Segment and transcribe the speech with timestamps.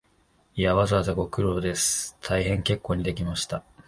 [0.55, 3.63] いや、わざわざご苦労です、大変結構にできました